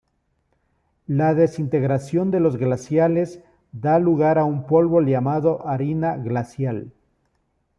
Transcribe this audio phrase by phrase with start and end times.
[1.05, 6.91] La desintegración de los glaciales da lugar a un polvo llamado "harina glacial".